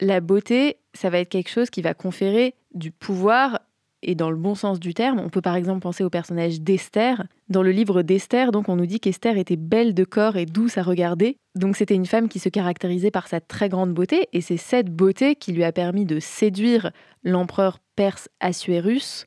la 0.00 0.20
beauté, 0.20 0.78
ça 0.94 1.10
va 1.10 1.18
être 1.18 1.28
quelque 1.28 1.50
chose 1.50 1.70
qui 1.70 1.82
va 1.82 1.94
conférer 1.94 2.54
du 2.74 2.90
pouvoir 2.90 3.60
et 4.02 4.14
dans 4.14 4.30
le 4.30 4.36
bon 4.36 4.54
sens 4.54 4.80
du 4.80 4.94
terme. 4.94 5.20
On 5.20 5.28
peut 5.28 5.40
par 5.40 5.56
exemple 5.56 5.80
penser 5.80 6.04
au 6.04 6.10
personnage 6.10 6.60
d'Esther. 6.60 7.22
Dans 7.48 7.62
le 7.62 7.70
livre 7.70 8.02
d'Esther, 8.02 8.52
donc 8.52 8.68
on 8.68 8.76
nous 8.76 8.86
dit 8.86 9.00
qu'Esther 9.00 9.36
était 9.36 9.56
belle 9.56 9.94
de 9.94 10.04
corps 10.04 10.36
et 10.36 10.46
douce 10.46 10.78
à 10.78 10.82
regarder. 10.82 11.36
Donc 11.54 11.76
c'était 11.76 11.94
une 11.94 12.06
femme 12.06 12.28
qui 12.28 12.38
se 12.38 12.48
caractérisait 12.48 13.10
par 13.10 13.28
sa 13.28 13.40
très 13.40 13.68
grande 13.68 13.92
beauté 13.92 14.28
et 14.32 14.40
c'est 14.40 14.56
cette 14.56 14.90
beauté 14.90 15.34
qui 15.36 15.52
lui 15.52 15.64
a 15.64 15.72
permis 15.72 16.06
de 16.06 16.18
séduire 16.18 16.90
l'empereur 17.24 17.78
perse 17.96 18.28
Assuérus 18.40 19.26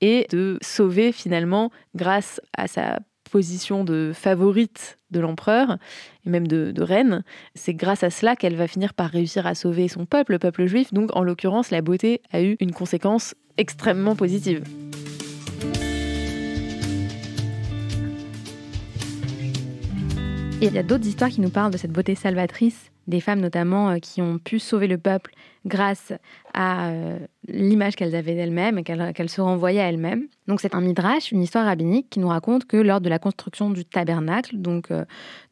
et 0.00 0.26
de 0.30 0.58
sauver 0.62 1.12
finalement 1.12 1.70
grâce 1.94 2.40
à 2.56 2.66
sa 2.66 2.98
position 3.28 3.84
de 3.84 4.12
favorite 4.14 4.98
de 5.10 5.20
l'empereur 5.20 5.78
et 6.26 6.30
même 6.30 6.46
de, 6.46 6.82
reine, 6.82 7.22
c'est 7.54 7.74
grâce 7.74 8.02
à 8.02 8.10
cela 8.10 8.36
qu'elle 8.36 8.56
va 8.56 8.66
finir 8.66 8.94
par 8.94 9.10
réussir 9.10 9.46
à 9.46 9.54
sauver 9.54 9.88
son 9.88 10.06
peuple, 10.06 10.32
le 10.32 10.38
peuple 10.38 10.66
juif. 10.66 10.92
Donc 10.92 11.14
en 11.14 11.22
l'occurrence, 11.22 11.70
la 11.70 11.82
beauté 11.82 12.22
a 12.32 12.42
eu 12.42 12.56
une 12.60 12.72
conséquence 12.72 13.34
extrêmement 13.56 14.16
positive. 14.16 14.62
Et 20.62 20.68
il 20.68 20.72
y 20.72 20.78
a 20.78 20.82
d'autres 20.82 21.06
histoires 21.06 21.30
qui 21.30 21.42
nous 21.42 21.50
parlent 21.50 21.70
de 21.70 21.76
cette 21.76 21.92
beauté 21.92 22.14
salvatrice, 22.14 22.90
des 23.06 23.20
femmes 23.20 23.40
notamment 23.40 23.90
euh, 23.90 23.98
qui 23.98 24.22
ont 24.22 24.38
pu 24.38 24.58
sauver 24.58 24.86
le 24.86 24.96
peuple 24.96 25.32
grâce 25.66 26.12
à 26.54 26.88
euh, 26.88 27.18
l'image 27.48 27.96
qu'elles 27.96 28.14
avaient 28.14 28.34
d'elles-mêmes 28.34 28.78
et 28.78 28.84
qu'elles 28.84 29.28
se 29.28 29.40
renvoyaient 29.40 29.80
à 29.80 29.88
elles-mêmes. 29.88 30.28
Donc 30.46 30.60
c'est 30.60 30.74
un 30.74 30.80
midrash, 30.80 31.32
une 31.32 31.42
histoire 31.42 31.66
rabbinique 31.66 32.08
qui 32.08 32.20
nous 32.20 32.28
raconte 32.28 32.66
que 32.66 32.76
lors 32.76 33.00
de 33.00 33.08
la 33.08 33.18
construction 33.18 33.70
du 33.70 33.84
tabernacle, 33.84 34.56
donc 34.56 34.90
euh, 34.90 35.04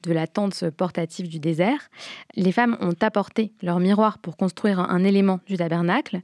de 0.04 0.12
la 0.12 0.26
tente 0.26 0.70
portative 0.70 1.28
du 1.28 1.40
désert, 1.40 1.90
les 2.36 2.52
femmes 2.52 2.76
ont 2.80 2.94
apporté 3.00 3.52
leur 3.60 3.80
miroir 3.80 4.18
pour 4.18 4.36
construire 4.36 4.78
un, 4.78 5.04
élément 5.04 5.40
du 5.46 5.56
tabernacle 5.56 6.20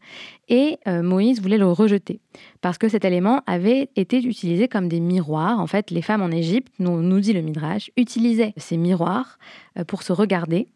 et 0.48 0.78
euh, 0.86 1.02
Moïse 1.02 1.42
voulait 1.42 1.58
le 1.58 1.70
rejeter 1.70 2.20
parce 2.60 2.78
que 2.78 2.88
cet 2.88 3.04
élément 3.04 3.42
avait 3.46 3.90
été 3.96 4.18
utilisé 4.18 4.68
comme 4.68 4.88
des 4.88 5.00
miroirs. 5.00 5.58
En 5.58 5.66
fait, 5.66 5.90
les 5.90 6.02
femmes 6.02 6.22
en 6.22 6.30
Égypte, 6.30 6.72
nous, 6.78 7.02
nous 7.02 7.20
dit 7.20 7.32
le 7.32 7.42
midrash, 7.42 7.90
utilisaient 7.96 8.54
ces 8.56 8.76
miroirs 8.76 9.38
pour 9.86 10.02
se 10.02 10.12
regarder 10.12 10.68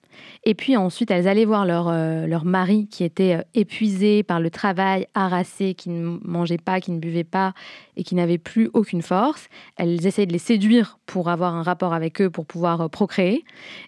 et 0.45 0.55
puis 0.55 0.77
ensuite, 0.77 1.11
elles 1.11 1.29
allaient 1.29 1.45
voir 1.45 1.65
leur, 1.65 1.89
euh, 1.89 2.27
leur 2.27 2.45
mari 2.45 2.87
qui 2.91 3.05
était 3.05 3.35
euh, 3.35 3.43
épuisé 3.55 4.23
par 4.23 4.41
le 4.41 4.51
travail, 4.51 5.07
harassé, 5.15 5.75
qui 5.75 5.91
ne 5.91 6.19
mangeait 6.23 6.59
pas, 6.59 6.81
qui 6.81 6.93
ne 6.93 6.99
buvait 6.99 7.25
pas 7.25 7.55
et 7.97 8.05
qui 8.05 8.15
n'avait 8.15 8.39
plus 8.39 8.71
aucune 8.75 9.03
force. 9.03 9.49
Elles 9.77 10.07
essayaient 10.07 10.27
de 10.27 10.33
les 10.33 10.39
séduire 10.39 10.99
pour 11.07 11.29
avoir 11.29 11.55
un 11.55 11.63
rapport 11.63 11.95
avec 11.95 12.21
eux, 12.21 12.31
pour 12.31 12.47
pouvoir 12.47 12.83
euh, 12.83 12.89
procréer. 12.89 13.45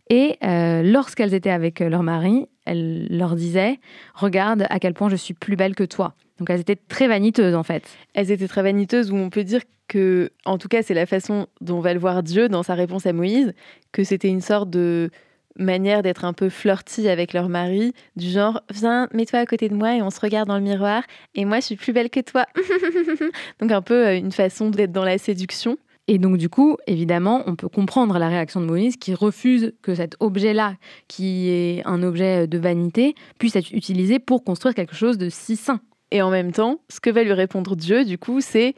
Et 0.09 0.38
lorsqu'elles 0.42 1.35
étaient 1.35 1.50
avec 1.50 1.80
leur 1.80 2.02
mari, 2.02 2.47
elles 2.64 3.06
leur 3.11 3.35
disaient 3.35 3.78
Regarde 4.14 4.66
à 4.71 4.78
quel 4.78 4.95
point 4.95 5.09
je 5.09 5.16
suis 5.16 5.35
plus 5.35 5.56
belle 5.56 5.75
que 5.75 5.85
toi. 5.85 6.14
Donc 6.38 6.50
elles 6.50 6.61
étaient 6.61 6.76
très 6.76 7.09
vaniteuses 7.09 7.54
en 7.54 7.62
fait. 7.62 7.88
Elles 8.14 8.30
étaient 8.30 8.49
très 8.49 8.62
vaniteuses 8.62 9.11
où 9.11 9.16
on 9.16 9.30
peut 9.30 9.45
dire 9.45 9.62
que, 9.88 10.30
en 10.45 10.59
tout 10.59 10.68
cas, 10.68 10.83
c'est 10.83 10.95
la 10.95 11.06
façon 11.06 11.47
dont 11.61 11.80
va 11.80 11.95
le 11.95 12.00
voir 12.00 12.23
Dieu 12.23 12.49
dans 12.49 12.62
sa 12.62 12.75
réponse 12.75 13.06
à 13.06 13.12
Moïse, 13.12 13.52
que 13.92 14.04
c'était 14.04 14.28
une 14.28 14.40
sorte 14.40 14.71
de 14.71 15.11
manière 15.58 16.02
d'être 16.02 16.25
un 16.25 16.32
peu 16.32 16.48
flirty 16.48 17.08
avec 17.08 17.32
leur 17.32 17.48
mari, 17.48 17.92
du 18.16 18.28
genre 18.28 18.60
viens, 18.72 19.08
mets-toi 19.12 19.40
à 19.40 19.46
côté 19.46 19.68
de 19.68 19.75
moi 19.75 19.94
et 19.96 20.02
on 20.02 20.10
se 20.10 20.20
regarde 20.20 20.48
dans 20.48 20.56
le 20.56 20.62
miroir 20.62 21.02
et 21.34 21.44
moi 21.44 21.60
je 21.60 21.66
suis 21.66 21.76
plus 21.76 21.92
belle 21.92 22.10
que 22.10 22.20
toi. 22.20 22.46
donc 23.60 23.72
un 23.72 23.82
peu 23.82 24.06
euh, 24.06 24.16
une 24.16 24.32
façon 24.32 24.70
d'être 24.70 24.92
dans 24.92 25.04
la 25.04 25.18
séduction. 25.18 25.78
Et 26.08 26.18
donc 26.18 26.36
du 26.36 26.48
coup, 26.48 26.76
évidemment, 26.86 27.42
on 27.46 27.56
peut 27.56 27.68
comprendre 27.68 28.18
la 28.18 28.28
réaction 28.28 28.60
de 28.60 28.66
Moïse 28.66 28.96
qui 28.96 29.12
refuse 29.12 29.72
que 29.82 29.94
cet 29.94 30.16
objet-là, 30.20 30.76
qui 31.08 31.48
est 31.48 31.82
un 31.84 32.02
objet 32.04 32.46
de 32.46 32.58
vanité, 32.58 33.14
puisse 33.38 33.56
être 33.56 33.72
utilisé 33.72 34.20
pour 34.20 34.44
construire 34.44 34.75
quelque 34.75 34.94
chose 34.94 35.18
de 35.18 35.28
si 35.28 35.56
sain. 35.56 35.80
Et 36.12 36.22
en 36.22 36.30
même 36.30 36.52
temps, 36.52 36.80
ce 36.88 37.00
que 37.00 37.10
va 37.10 37.25
lui 37.25 37.32
répondre 37.32 37.75
Dieu, 37.75 38.04
du 38.04 38.18
coup, 38.18 38.40
c'est 38.40 38.75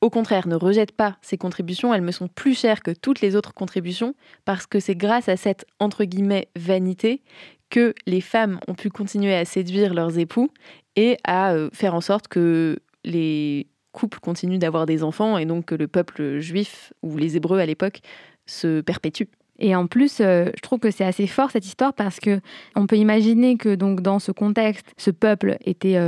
au 0.00 0.10
contraire, 0.10 0.48
ne 0.48 0.54
rejette 0.54 0.92
pas 0.92 1.16
ces 1.20 1.36
contributions, 1.36 1.92
elles 1.92 2.02
me 2.02 2.12
sont 2.12 2.28
plus 2.28 2.58
chères 2.58 2.82
que 2.82 2.90
toutes 2.90 3.20
les 3.20 3.36
autres 3.36 3.52
contributions, 3.52 4.14
parce 4.44 4.66
que 4.66 4.80
c'est 4.80 4.94
grâce 4.94 5.28
à 5.28 5.36
cette, 5.36 5.66
entre 5.78 6.04
guillemets, 6.04 6.48
vanité 6.56 7.22
que 7.68 7.94
les 8.06 8.20
femmes 8.20 8.58
ont 8.66 8.74
pu 8.74 8.90
continuer 8.90 9.34
à 9.34 9.44
séduire 9.44 9.94
leurs 9.94 10.18
époux 10.18 10.50
et 10.96 11.18
à 11.24 11.52
euh, 11.52 11.70
faire 11.72 11.94
en 11.94 12.00
sorte 12.00 12.28
que 12.28 12.78
les 13.04 13.68
couples 13.92 14.20
continuent 14.20 14.58
d'avoir 14.58 14.86
des 14.86 15.02
enfants 15.02 15.38
et 15.38 15.46
donc 15.46 15.66
que 15.66 15.74
le 15.74 15.86
peuple 15.86 16.38
juif, 16.38 16.92
ou 17.02 17.16
les 17.16 17.36
Hébreux 17.36 17.58
à 17.58 17.66
l'époque, 17.66 18.00
se 18.46 18.80
perpétue. 18.80 19.24
Et 19.60 19.74
en 19.76 19.86
plus, 19.86 20.18
je 20.18 20.60
trouve 20.62 20.78
que 20.78 20.90
c'est 20.90 21.04
assez 21.04 21.26
fort 21.26 21.50
cette 21.50 21.66
histoire 21.66 21.92
parce 21.92 22.18
que 22.18 22.40
on 22.76 22.86
peut 22.86 22.96
imaginer 22.96 23.56
que 23.56 23.74
donc 23.74 24.00
dans 24.00 24.18
ce 24.18 24.32
contexte, 24.32 24.86
ce 24.96 25.10
peuple 25.10 25.58
était 25.64 25.98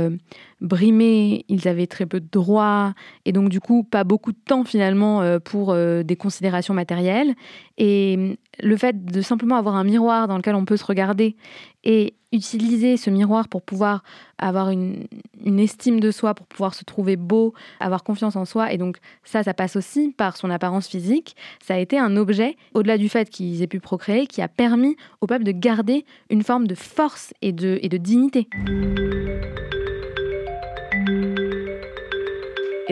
brimés, 0.63 1.45
ils 1.49 1.67
avaient 1.67 1.87
très 1.87 2.05
peu 2.05 2.19
de 2.19 2.27
droits 2.31 2.93
et 3.25 3.31
donc 3.31 3.49
du 3.49 3.59
coup 3.59 3.83
pas 3.83 4.03
beaucoup 4.03 4.31
de 4.31 4.37
temps 4.45 4.63
finalement 4.63 5.21
euh, 5.21 5.37
pour 5.37 5.71
euh, 5.71 6.03
des 6.03 6.15
considérations 6.15 6.73
matérielles. 6.73 7.35
Et 7.77 8.37
le 8.61 8.77
fait 8.77 9.05
de 9.05 9.21
simplement 9.21 9.55
avoir 9.55 9.75
un 9.75 9.83
miroir 9.83 10.27
dans 10.27 10.37
lequel 10.37 10.55
on 10.55 10.65
peut 10.65 10.77
se 10.77 10.85
regarder 10.85 11.35
et 11.83 12.13
utiliser 12.31 12.97
ce 12.97 13.09
miroir 13.09 13.47
pour 13.47 13.61
pouvoir 13.61 14.03
avoir 14.37 14.71
une, 14.71 15.07
estime 15.45 15.99
de 15.99 16.11
soi, 16.11 16.33
pour 16.33 16.47
pouvoir 16.47 16.73
se 16.73 16.83
trouver 16.83 17.15
beau, 17.15 17.53
avoir 17.79 18.03
confiance 18.03 18.35
en 18.35 18.45
soi, 18.45 18.73
et 18.73 18.77
donc 18.77 18.97
ça, 19.23 19.43
ça 19.43 19.53
passe 19.53 19.75
aussi 19.75 20.09
par 20.17 20.35
son 20.35 20.49
apparence 20.49 20.87
physique, 20.87 21.35
ça 21.61 21.75
a 21.75 21.77
été 21.77 21.97
un 21.97 22.17
objet, 22.17 22.57
au-delà 22.73 22.97
du 22.97 23.07
fait 23.07 23.29
qu'ils 23.29 23.61
aient 23.61 23.67
pu 23.67 23.79
procréer, 23.79 24.25
qui 24.25 24.41
a 24.41 24.47
permis 24.47 24.95
au 25.21 25.27
peuple 25.27 25.43
de 25.43 25.51
garder 25.51 26.05
une 26.29 26.43
forme 26.43 26.67
de 26.67 26.75
force 26.75 27.33
et 27.41 27.51
de, 27.51 27.77
dignité. 27.97 28.47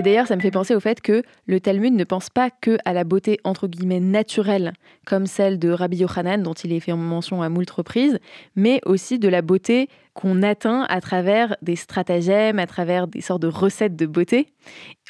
Et 0.01 0.03
d'ailleurs, 0.03 0.25
ça 0.25 0.36
me 0.36 0.41
fait 0.41 0.50
penser 0.50 0.74
au 0.74 0.79
fait 0.79 1.00
que 1.00 1.22
le 1.46 1.60
Talmud 1.60 1.93
ne 1.93 2.03
pense 2.03 2.31
pas 2.31 2.50
que 2.50 2.79
à 2.86 2.93
la 2.93 3.03
beauté 3.03 3.38
entre 3.43 3.67
guillemets 3.67 4.00
naturelle, 4.00 4.74
comme 5.05 5.27
celle 5.27 5.60
de 5.60 5.70
Rabbi 5.70 5.98
Yochanan, 5.98 6.41
dont 6.41 6.55
il 6.55 6.74
est 6.74 6.79
fait 6.79 6.96
mention 6.96 7.43
à 7.43 7.50
moult 7.50 7.70
reprises, 7.70 8.17
mais 8.55 8.81
aussi 8.88 9.20
de 9.20 9.27
la 9.27 9.43
beauté 9.43 9.89
qu'on 10.15 10.41
atteint 10.41 10.88
à 10.89 11.01
travers 11.01 11.55
des 11.62 11.75
stratagèmes, 11.75 12.58
à 12.58 12.65
travers 12.65 13.08
des 13.08 13.22
sortes 13.22 13.43
de 13.43 13.48
recettes 13.48 13.96
de 13.96 14.08
beauté. 14.08 14.48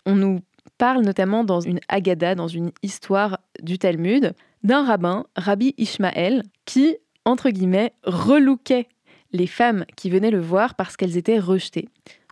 On 0.06 0.16
nous 0.16 0.42
parle 0.78 1.04
notamment 1.06 1.46
dans 1.46 1.62
une 1.62 1.80
Agada, 1.88 2.36
dans 2.36 2.50
une 2.50 2.74
histoire 2.84 3.40
du 3.64 3.80
Talmud, 3.80 4.34
d'un 4.64 4.84
rabbin, 4.84 5.26
Rabbi 5.38 5.74
Ishmael, 5.78 6.44
qui, 6.66 6.98
entre 7.24 7.50
guillemets, 7.50 7.94
relookait 8.04 8.90
les 9.32 9.48
femmes 9.48 9.86
qui 9.96 10.10
venaient 10.10 10.32
le 10.32 10.42
voir 10.42 10.76
parce 10.76 10.98
qu'elles 10.98 11.16
étaient 11.16 11.40
rejetées. 11.40 11.88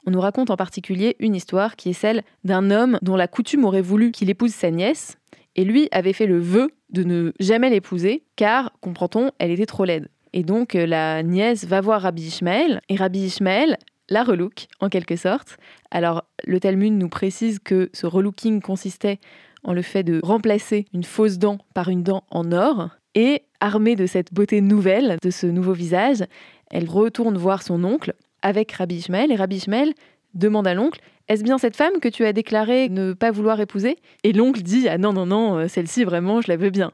On 0.05 0.11
nous 0.11 0.21
raconte 0.21 0.49
en 0.49 0.57
particulier 0.57 1.15
une 1.19 1.35
histoire 1.35 1.75
qui 1.75 1.89
est 1.89 1.93
celle 1.93 2.23
d'un 2.43 2.71
homme 2.71 2.97
dont 3.01 3.15
la 3.15 3.27
coutume 3.27 3.65
aurait 3.65 3.81
voulu 3.81 4.11
qu'il 4.11 4.29
épouse 4.29 4.53
sa 4.53 4.71
nièce, 4.71 5.17
et 5.55 5.63
lui 5.63 5.89
avait 5.91 6.13
fait 6.13 6.25
le 6.25 6.39
vœu 6.39 6.71
de 6.89 7.03
ne 7.03 7.33
jamais 7.39 7.69
l'épouser, 7.69 8.23
car, 8.35 8.71
comprend-on, 8.81 9.31
elle 9.39 9.51
était 9.51 9.65
trop 9.65 9.85
laide. 9.85 10.09
Et 10.33 10.43
donc 10.43 10.75
euh, 10.75 10.85
la 10.85 11.23
nièce 11.23 11.65
va 11.65 11.81
voir 11.81 12.01
Rabbi 12.01 12.21
Ishmael, 12.23 12.81
et 12.89 12.95
Rabbi 12.95 13.19
Ishmael 13.19 13.77
la 14.09 14.23
relook, 14.23 14.67
en 14.79 14.89
quelque 14.89 15.15
sorte. 15.15 15.57
Alors, 15.91 16.23
le 16.45 16.59
Talmud 16.59 16.93
nous 16.93 17.09
précise 17.09 17.59
que 17.59 17.89
ce 17.93 18.07
relooking 18.07 18.61
consistait 18.61 19.19
en 19.63 19.73
le 19.73 19.81
fait 19.81 20.03
de 20.03 20.19
remplacer 20.23 20.85
une 20.93 21.03
fausse 21.03 21.37
dent 21.37 21.59
par 21.73 21.89
une 21.89 22.03
dent 22.03 22.23
en 22.31 22.51
or, 22.51 22.89
et 23.15 23.43
armée 23.59 23.95
de 23.95 24.05
cette 24.05 24.33
beauté 24.33 24.61
nouvelle, 24.61 25.17
de 25.21 25.29
ce 25.29 25.47
nouveau 25.47 25.73
visage, 25.73 26.23
elle 26.71 26.89
retourne 26.89 27.37
voir 27.37 27.63
son 27.63 27.83
oncle, 27.83 28.13
avec 28.41 28.71
Rabbi 28.71 28.95
Ishmael 28.95 29.31
et 29.31 29.35
Rabbi 29.35 29.57
Ishmael 29.57 29.93
demande 30.33 30.67
à 30.67 30.73
l'oncle 30.73 31.01
Est-ce 31.27 31.43
bien 31.43 31.57
cette 31.57 31.75
femme 31.75 31.99
que 32.01 32.09
tu 32.09 32.25
as 32.25 32.33
déclaré 32.33 32.89
ne 32.89 33.13
pas 33.13 33.31
vouloir 33.31 33.59
épouser? 33.59 33.97
Et 34.23 34.33
l'oncle 34.33 34.61
dit 34.61 34.87
Ah 34.87 34.97
non, 34.97 35.13
non, 35.13 35.25
non, 35.25 35.57
euh, 35.57 35.67
celle-ci 35.67 36.03
vraiment, 36.03 36.41
je 36.41 36.47
la 36.49 36.57
veux 36.57 36.69
bien. 36.69 36.91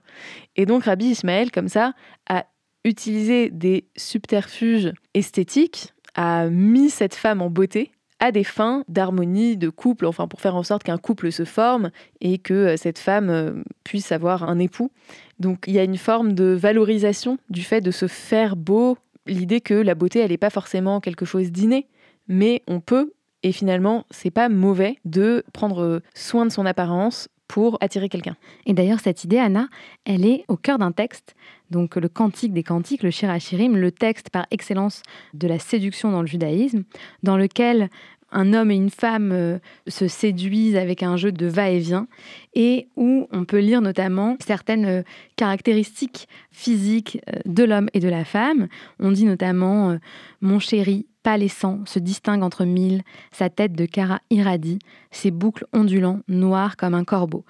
Et 0.56 0.66
donc 0.66 0.84
Rabbi 0.84 1.08
Ishmael, 1.08 1.52
comme 1.52 1.68
ça, 1.68 1.94
a 2.28 2.46
utilisé 2.84 3.50
des 3.50 3.88
subterfuges 3.98 4.94
esthétiques, 5.14 5.94
a 6.14 6.48
mis 6.48 6.90
cette 6.90 7.16
femme 7.16 7.42
en 7.42 7.50
beauté 7.50 7.92
à 8.20 8.32
des 8.32 8.44
fins 8.44 8.84
d'harmonie, 8.88 9.58
de 9.58 9.70
couple, 9.70 10.06
enfin 10.06 10.28
pour 10.28 10.40
faire 10.40 10.56
en 10.56 10.64
sorte 10.64 10.84
qu'un 10.84 10.98
couple 10.98 11.32
se 11.32 11.44
forme 11.44 11.92
et 12.22 12.38
que 12.38 12.54
euh, 12.54 12.78
cette 12.78 13.00
femme 13.00 13.30
euh, 13.30 13.52
puisse 13.84 14.12
avoir 14.12 14.44
un 14.44 14.60
époux. 14.60 14.92
Donc 15.40 15.66
il 15.68 15.74
y 15.74 15.80
a 15.80 15.84
une 15.84 15.98
forme 15.98 16.34
de 16.34 16.46
valorisation 16.46 17.38
du 17.50 17.62
fait 17.62 17.82
de 17.82 17.92
se 17.92 18.08
faire 18.08 18.56
beau 18.56 18.98
l'idée 19.26 19.62
que 19.62 19.74
la 19.74 19.96
beauté, 19.96 20.20
elle 20.20 20.32
n'est 20.32 20.38
pas 20.38 20.50
forcément 20.50 21.00
quelque 21.00 21.26
chose 21.26 21.52
d'inné, 21.52 21.88
mais 22.28 22.62
on 22.68 22.80
peut, 22.80 23.14
et 23.44 23.52
finalement, 23.52 24.06
c'est 24.10 24.32
pas 24.32 24.50
mauvais 24.50 24.98
de 25.06 25.44
prendre 25.54 26.02
soin 26.14 26.46
de 26.46 26.52
son 26.52 26.66
apparence 26.66 27.28
pour 27.48 27.78
attirer 27.82 28.10
quelqu'un. 28.10 28.36
Et 28.66 28.74
d'ailleurs, 28.74 29.00
cette 29.00 29.24
idée, 29.24 29.38
Anna, 29.38 29.68
elle 30.06 30.26
est 30.26 30.46
au 30.48 30.58
cœur 30.58 30.80
d'un 30.80 30.92
texte, 30.92 31.36
donc 31.70 31.96
le 31.96 32.10
Cantique 32.10 32.54
des 32.54 32.64
Cantiques, 32.64 33.04
le 33.04 33.12
Shirachirim, 33.12 33.76
le 33.76 33.92
texte 33.92 34.30
par 34.30 34.48
excellence 34.52 35.04
de 35.34 35.48
la 35.48 35.60
séduction 35.60 36.12
dans 36.12 36.22
le 36.22 36.28
judaïsme, 36.28 36.84
dans 37.24 37.38
lequel 37.38 37.90
un 38.32 38.54
homme 38.54 38.72
et 38.72 38.76
une 38.76 38.90
femme 38.90 39.32
euh, 39.32 39.60
se 39.88 40.08
séduisent 40.08 40.76
avec 40.76 41.04
un 41.04 41.18
jeu 41.18 41.32
de 41.32 41.48
va-et-vient 41.48 42.08
et 42.54 42.88
où 42.96 43.28
on 43.32 43.46
peut 43.46 43.60
lire 43.60 43.82
notamment 43.82 44.38
certaines 44.46 44.86
euh, 44.86 45.04
caractéristiques 45.36 46.28
physiques 46.52 47.20
euh, 47.30 47.40
de 47.46 47.64
l'homme 47.64 47.90
et 47.94 48.00
de 48.00 48.10
la 48.10 48.26
femme. 48.26 48.68
On 49.00 49.12
dit 49.12 49.26
notamment 49.26 49.98
Mon 50.42 50.60
chéri, 50.60 51.08
et 51.28 51.48
se 51.86 52.00
distingue 52.00 52.44
entre 52.44 52.66
mille, 52.66 53.02
sa 53.32 53.50
tête 53.50 53.74
de 53.74 53.86
cara 53.86 54.22
irradie, 54.30 54.80
ses 55.10 55.32
boucles 55.32 55.66
ondulants, 55.74 56.20
noires 56.28 56.78
comme 56.78 56.94
un 56.94 57.04
corbeau 57.04 57.46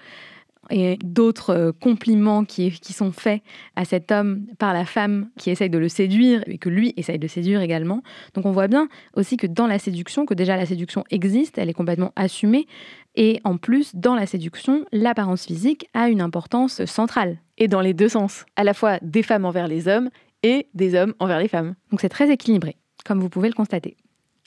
et 0.69 0.97
d'autres 1.03 1.49
euh, 1.51 1.71
compliments 1.71 2.45
qui, 2.45 2.71
qui, 2.71 2.93
sont 2.93 3.11
faits 3.11 3.41
à 3.75 3.85
cet 3.85 4.11
homme 4.11 4.45
par 4.57 4.73
la 4.73 4.85
femme 4.85 5.29
qui 5.37 5.49
essaye 5.49 5.69
de 5.69 5.77
le 5.77 5.89
séduire 5.89 6.43
et 6.47 6.57
que 6.57 6.69
lui 6.69 6.93
essaye 6.97 7.19
de 7.19 7.27
séduire 7.27 7.61
également. 7.61 8.01
Donc 8.33 8.45
on 8.45 8.51
voit 8.51 8.67
bien 8.67 8.87
aussi 9.15 9.37
que 9.37 9.47
dans 9.47 9.67
la 9.67 9.79
séduction, 9.79 10.25
que 10.25 10.33
déjà 10.33 10.57
la 10.57 10.65
séduction 10.65 11.03
existe, 11.09 11.57
elle 11.57 11.69
est 11.69 11.73
complètement 11.73 12.11
assumée, 12.15 12.67
et 13.15 13.39
en 13.43 13.57
plus, 13.57 13.95
dans 13.95 14.15
la 14.15 14.25
séduction, 14.25 14.85
l'apparence 14.91 15.45
physique 15.45 15.87
a 15.93 16.09
une 16.09 16.21
importance 16.21 16.83
centrale. 16.85 17.37
Et 17.57 17.67
dans 17.67 17.81
les 17.81 17.93
deux 17.93 18.09
sens, 18.09 18.45
à 18.55 18.63
la 18.63 18.73
fois 18.73 18.99
des 19.01 19.23
femmes 19.23 19.45
envers 19.45 19.67
les 19.67 19.87
hommes 19.87 20.09
et 20.43 20.67
des 20.73 20.95
hommes 20.95 21.13
envers 21.19 21.39
les 21.39 21.47
femmes. 21.47 21.75
Donc 21.91 22.01
c'est 22.01 22.09
très 22.09 22.29
équilibré, 22.29 22.75
comme 23.05 23.19
vous 23.19 23.29
pouvez 23.29 23.47
le 23.47 23.53
constater. 23.53 23.95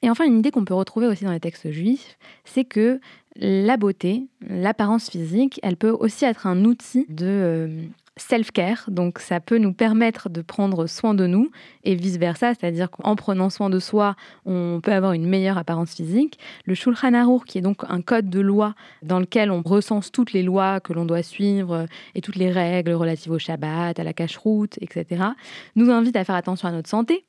Et 0.03 0.11
enfin, 0.11 0.27
une 0.27 0.39
idée 0.39 0.51
qu'on 0.51 0.65
peut 0.65 0.75
retrouver 0.75 1.07
aussi 1.07 1.25
dans 1.25 1.33
les 1.33 1.41
textes 1.41 1.71
juifs, 1.73 2.19
c'est 2.45 2.65
que 2.65 3.01
la 3.39 3.77
beauté, 3.77 4.27
l'apparence 4.41 5.11
physique, 5.11 5.61
elle 5.63 5.77
peut 5.77 5.91
aussi 5.91 6.25
être 6.25 6.47
un 6.47 6.65
outil 6.65 7.07
de 7.09 7.27
euh, 7.27 7.83
self-care, 8.17 8.85
donc 8.89 9.21
ça 9.21 9.39
peut 9.39 9.59
nous 9.59 9.73
permettre 9.73 10.29
de 10.29 10.43
prendre 10.43 10.87
soin 10.87 11.15
de 11.15 11.27
nous 11.27 11.51
et 11.85 11.95
vice-versa, 11.95 12.55
c'est-à-dire 12.55 12.91
qu'en 12.91 13.17
prenant 13.17 13.49
soin 13.49 13.71
de 13.71 13.79
soi, 13.79 14.17
on 14.45 14.81
peut 14.83 14.93
avoir 14.93 15.13
une 15.13 15.27
meilleure 15.27 15.57
apparence 15.57 15.95
physique. 15.95 16.39
Le 16.65 16.75
Shulchan 16.75 17.15
Aruch, 17.15 17.45
qui 17.45 17.59
est 17.59 17.63
donc 17.63 17.83
un 17.89 18.03
code 18.03 18.29
de 18.29 18.41
loi 18.41 18.75
dans 19.03 19.21
lequel 19.21 19.51
on 19.51 19.63
recense 19.63 20.11
toutes 20.11 20.33
les 20.33 20.43
lois 20.43 20.81
que 20.81 20.93
l'on 20.93 21.05
doit 21.05 21.23
suivre 21.23 21.87
et 22.15 22.21
toutes 22.21 22.37
les 22.37 22.51
règles 22.51 22.93
relatives 22.93 23.33
au 23.33 23.39
Shabbat, 23.39 23.99
à 23.99 24.05
la 24.05 24.13
cache-route, 24.13 24.79
etc., 24.81 25.23
nous 25.77 25.91
invite 25.91 26.17
à 26.17 26.25
faire 26.25 26.35
attention 26.35 26.69
à 26.69 26.73
notre 26.73 26.89
santé, 26.89 27.25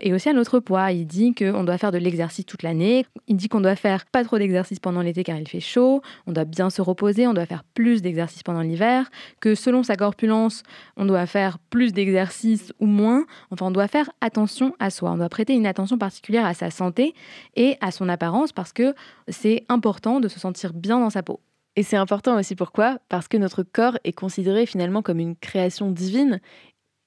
et 0.00 0.12
aussi 0.12 0.28
à 0.28 0.32
notre 0.32 0.60
poids. 0.60 0.92
Il 0.92 1.06
dit 1.06 1.34
qu'on 1.34 1.64
doit 1.64 1.78
faire 1.78 1.92
de 1.92 1.98
l'exercice 1.98 2.46
toute 2.46 2.62
l'année. 2.62 3.06
Il 3.26 3.36
dit 3.36 3.48
qu'on 3.48 3.60
doit 3.60 3.76
faire 3.76 4.06
pas 4.06 4.24
trop 4.24 4.38
d'exercice 4.38 4.78
pendant 4.80 5.02
l'été 5.02 5.24
car 5.24 5.36
il 5.36 5.48
fait 5.48 5.60
chaud. 5.60 6.02
On 6.26 6.32
doit 6.32 6.44
bien 6.44 6.70
se 6.70 6.82
reposer. 6.82 7.26
On 7.26 7.34
doit 7.34 7.46
faire 7.46 7.64
plus 7.74 8.02
d'exercice 8.02 8.42
pendant 8.42 8.62
l'hiver. 8.62 9.10
Que 9.40 9.54
selon 9.54 9.82
sa 9.82 9.96
corpulence, 9.96 10.62
on 10.96 11.04
doit 11.04 11.26
faire 11.26 11.58
plus 11.58 11.92
d'exercice 11.92 12.72
ou 12.80 12.86
moins. 12.86 13.24
Enfin, 13.50 13.66
on 13.66 13.70
doit 13.70 13.88
faire 13.88 14.10
attention 14.20 14.74
à 14.78 14.90
soi. 14.90 15.12
On 15.12 15.16
doit 15.16 15.28
prêter 15.28 15.54
une 15.54 15.66
attention 15.66 15.98
particulière 15.98 16.46
à 16.46 16.54
sa 16.54 16.70
santé 16.70 17.14
et 17.56 17.76
à 17.80 17.90
son 17.90 18.08
apparence 18.08 18.52
parce 18.52 18.72
que 18.72 18.94
c'est 19.28 19.64
important 19.68 20.20
de 20.20 20.28
se 20.28 20.40
sentir 20.40 20.72
bien 20.72 20.98
dans 21.00 21.10
sa 21.10 21.22
peau. 21.22 21.40
Et 21.76 21.82
c'est 21.82 21.96
important 21.96 22.38
aussi 22.38 22.56
pourquoi? 22.56 22.98
Parce 23.08 23.28
que 23.28 23.36
notre 23.36 23.62
corps 23.62 23.96
est 24.04 24.12
considéré 24.12 24.66
finalement 24.66 25.02
comme 25.02 25.20
une 25.20 25.36
création 25.36 25.90
divine 25.90 26.40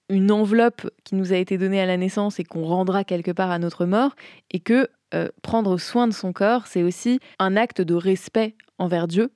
une 0.09 0.31
enveloppe 0.31 0.89
qui 1.03 1.15
nous 1.15 1.33
a 1.33 1.37
été 1.37 1.57
donnée 1.57 1.81
à 1.81 1.85
la 1.85 1.97
naissance 1.97 2.39
et 2.39 2.43
qu'on 2.43 2.65
rendra 2.65 3.03
quelque 3.03 3.31
part 3.31 3.51
à 3.51 3.59
notre 3.59 3.85
mort, 3.85 4.15
et 4.51 4.59
que 4.59 4.89
euh, 5.13 5.29
prendre 5.41 5.77
soin 5.77 6.07
de 6.07 6.13
son 6.13 6.33
corps, 6.33 6.67
c'est 6.67 6.83
aussi 6.83 7.19
un 7.39 7.55
acte 7.55 7.81
de 7.81 7.93
respect 7.93 8.55
envers 8.79 9.07
Dieu. 9.07 9.31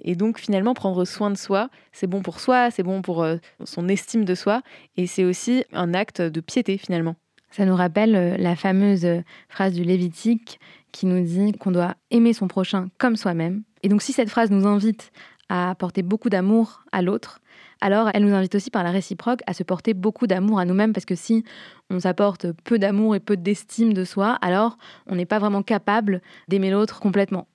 Et 0.00 0.14
donc 0.14 0.38
finalement, 0.38 0.74
prendre 0.74 1.04
soin 1.04 1.30
de 1.30 1.36
soi, 1.36 1.70
c'est 1.92 2.06
bon 2.06 2.22
pour 2.22 2.38
soi, 2.40 2.70
c'est 2.70 2.84
bon 2.84 3.02
pour 3.02 3.22
euh, 3.22 3.36
son 3.64 3.88
estime 3.88 4.24
de 4.24 4.34
soi, 4.34 4.62
et 4.96 5.06
c'est 5.06 5.24
aussi 5.24 5.64
un 5.72 5.92
acte 5.92 6.22
de 6.22 6.40
piété 6.40 6.78
finalement. 6.78 7.16
Ça 7.50 7.64
nous 7.64 7.74
rappelle 7.74 8.14
euh, 8.14 8.36
la 8.36 8.54
fameuse 8.54 9.06
phrase 9.48 9.72
du 9.72 9.82
Lévitique 9.82 10.60
qui 10.92 11.06
nous 11.06 11.22
dit 11.24 11.52
qu'on 11.52 11.70
doit 11.70 11.96
aimer 12.10 12.32
son 12.32 12.48
prochain 12.48 12.88
comme 12.98 13.16
soi-même. 13.16 13.62
Et 13.82 13.88
donc 13.88 14.02
si 14.02 14.12
cette 14.12 14.30
phrase 14.30 14.50
nous 14.50 14.66
invite 14.66 15.10
à 15.48 15.70
apporter 15.70 16.02
beaucoup 16.02 16.28
d'amour 16.28 16.82
à 16.92 17.02
l'autre, 17.02 17.40
alors 17.80 18.10
elle 18.14 18.24
nous 18.24 18.34
invite 18.34 18.54
aussi 18.54 18.70
par 18.70 18.82
la 18.82 18.90
réciproque 18.90 19.40
à 19.46 19.52
se 19.52 19.62
porter 19.62 19.94
beaucoup 19.94 20.26
d'amour 20.26 20.58
à 20.58 20.64
nous-mêmes, 20.64 20.92
parce 20.92 21.06
que 21.06 21.14
si 21.14 21.44
on 21.90 22.00
s'apporte 22.00 22.46
peu 22.64 22.78
d'amour 22.78 23.14
et 23.14 23.20
peu 23.20 23.36
d'estime 23.36 23.92
de 23.92 24.04
soi, 24.04 24.38
alors 24.42 24.78
on 25.06 25.14
n'est 25.14 25.26
pas 25.26 25.38
vraiment 25.38 25.62
capable 25.62 26.20
d'aimer 26.48 26.70
l'autre 26.70 27.00
complètement. 27.00 27.46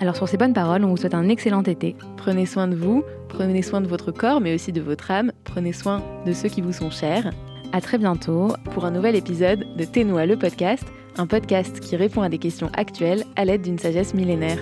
Alors 0.00 0.16
sur 0.16 0.28
ces 0.28 0.36
bonnes 0.36 0.52
paroles, 0.52 0.84
on 0.84 0.88
vous 0.88 0.98
souhaite 0.98 1.14
un 1.14 1.30
excellent 1.30 1.62
été. 1.62 1.96
Prenez 2.18 2.44
soin 2.44 2.68
de 2.68 2.76
vous, 2.76 3.02
prenez 3.30 3.62
soin 3.62 3.80
de 3.80 3.88
votre 3.88 4.12
corps, 4.12 4.40
mais 4.40 4.54
aussi 4.54 4.70
de 4.70 4.82
votre 4.82 5.10
âme, 5.10 5.32
prenez 5.44 5.72
soin 5.72 6.02
de 6.26 6.32
ceux 6.34 6.50
qui 6.50 6.60
vous 6.60 6.74
sont 6.74 6.90
chers. 6.90 7.30
À 7.72 7.80
très 7.80 7.96
bientôt 7.96 8.48
pour 8.72 8.84
un 8.84 8.90
nouvel 8.90 9.16
épisode 9.16 9.64
de 9.76 9.84
Ténois 9.84 10.26
le 10.26 10.36
podcast, 10.36 10.84
un 11.16 11.26
podcast 11.26 11.80
qui 11.80 11.96
répond 11.96 12.20
à 12.20 12.28
des 12.28 12.38
questions 12.38 12.70
actuelles 12.76 13.24
à 13.36 13.46
l'aide 13.46 13.62
d'une 13.62 13.78
sagesse 13.78 14.12
millénaire. 14.12 14.58